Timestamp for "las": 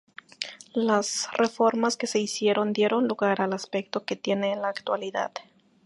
0.73-1.27